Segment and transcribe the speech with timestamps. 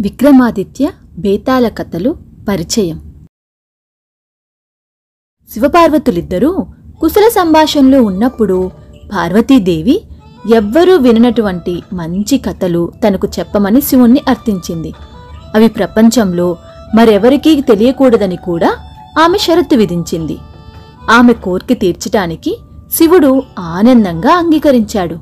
[0.00, 2.16] విక్రమాదిత్య బేతాళ కథలు
[2.48, 3.24] పరిచయం.
[5.50, 6.66] శివపార్వతులిద్దరూ
[7.00, 8.70] కుశల సంభాషణలో ఉన్నప్పుడు
[9.14, 10.02] పార్వతీదేవి
[10.54, 14.92] ఎవ్వరూ విననటువంటి మంచి కథలు తనకు చెప్పమని శివుణ్ణి అర్థించింది.
[15.54, 16.56] అవి ప్రపంచంలో
[16.94, 18.76] మరెవరికీ తెలియకూడదని కూడా
[19.18, 20.38] ఆమె షరతు విధించింది.
[21.10, 22.58] ఆమె కోర్కె తీర్చటానికి
[22.94, 25.18] శివుడు ఆనందంగా అంగీకరించాడు.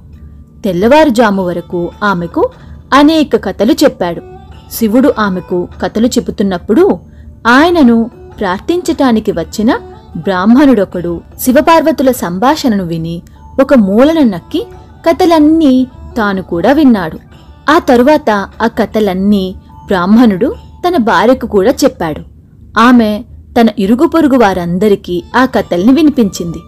[0.63, 2.51] తెల్లవారుజాము వరకు ఆమెకు
[2.95, 4.38] అనేక కథలు చెప్పాడు.
[4.73, 6.99] శివుడు ఆమెకు కథలు చెబుతున్నప్పుడు
[7.47, 9.79] ఆయనను ప్రార్థించటానికి వచ్చిన
[10.17, 13.23] బ్రాహ్మణుడొకడు శివపార్వతుల సంభాషణను విని
[13.61, 14.67] ఒక మూలన నక్కి
[15.09, 15.87] కథలన్నీ
[16.17, 17.19] తాను కూడా విన్నాడు.
[17.71, 18.31] ఆ తరువాత
[18.63, 19.55] ఆ కథలన్నీ
[19.87, 20.55] బ్రాహ్మణుడు
[20.89, 22.21] తన భార్యకు కూడా చెప్పాడు.
[22.81, 23.23] ఆమె
[23.61, 26.59] తన ఇరుగు పొరుగు వారందరికీ ఆ కథల్ని వినిపించింది.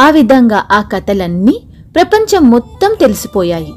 [0.00, 1.60] ఆ విధంగా ఆ కథలన్నీ
[1.94, 3.74] ప్రపంచం మొత్తం తెలిసిపోయాయి.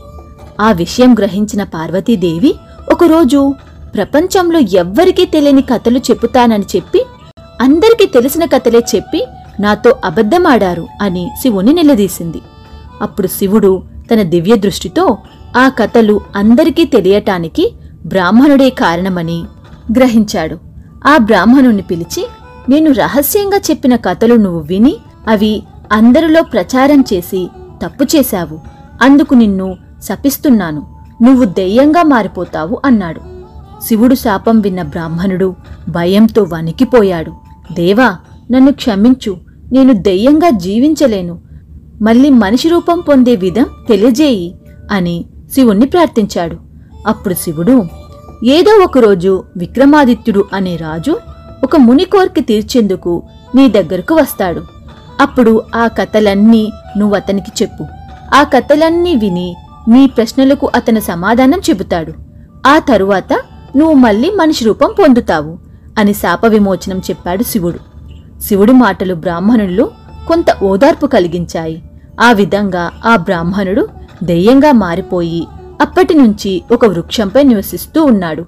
[0.61, 2.55] ఆ విషయం గ్రహించిన పార్వతీదేవి
[2.89, 3.53] ఒకరోజు
[3.93, 7.05] ప్రపంచంలో ఎవ్వరికీ తెలియని కథలు చెప్పుతానని చెప్పి
[7.61, 9.25] అందరికీ తెలిసిన కథలే చెప్పి
[9.59, 12.41] నాతో అబద్ధమాడారు అని శివుని నిలదీసింది.
[13.01, 15.17] అప్పుడు శివుడు తన దివ్య దృష్టితో
[15.57, 17.73] ఆ కథలు అందరికీ తెలియటానికి
[18.05, 19.43] బ్రాహ్మణుడే కారణమని
[19.97, 20.57] గ్రహించాడు.
[21.07, 22.27] ఆ బ్రాహ్మణుణ్ణి పిలిచి
[22.69, 27.49] నేను రహస్యంగా చెప్పిన కథలు నువ్వు విని అవి అందరిలో ప్రచారం చేసి
[27.83, 28.59] తప్పు చేశావు.
[29.01, 31.00] అందుకు నిన్ను శపిస్తున్నాను.
[31.21, 33.21] నువ్వు దెయ్యంగా మారిపోతావు అన్నాడు.
[33.87, 35.55] శివుడు శాపం విన్న బ్రాహ్మణుడు
[35.89, 37.31] భయంతో వణికిపోయాడు.
[37.73, 38.17] దేవా
[38.51, 39.37] నన్ను క్షమించు
[39.71, 41.39] నేను దెయ్యంగా జీవించలేను.
[42.01, 44.55] మళ్ళీ మనిషి రూపం పొందే విధం తెలియజేయి
[44.91, 46.57] అని శివుణ్ణి ప్రార్థించాడు.
[47.07, 47.85] అప్పుడు శివుడు
[48.45, 51.19] ఏదో ఒకరోజు విక్రమాదిత్యుడు అనే రాజు
[51.63, 53.23] ఒక ముని కోర్కి తీర్చేందుకు
[53.55, 54.61] నీ దగ్గరకు వస్తాడు.
[55.21, 57.85] అప్పుడు ఆ కథలన్నీ నువ్వు అతనికి చెప్పు.
[58.35, 59.55] ఆ కథలన్నీ విని
[59.87, 62.13] నీ ప్రశ్నలకు అతను సమాధానం చెబుతాడు.
[62.67, 63.33] ఆ తరువాత
[63.77, 65.59] నువ్వు మళ్ళీ మనిషి రూపం పొందుతావు
[65.97, 67.79] అని శాప విమోచనం చెప్పాడు శివుడు.
[68.41, 69.91] శివుడి మాటలు బ్రాహ్మణుల్లో
[70.27, 71.83] కొంత ఓదార్పు కలిగించాయి.
[72.21, 73.87] ఆ విధంగా ఆ బ్రాహ్మణుడు
[74.23, 75.47] దెయ్యంగా మారిపోయి
[75.81, 78.45] అప్పటి నుంచి ఒక వృక్షంపై నివసిస్తూ ఉన్నాడు.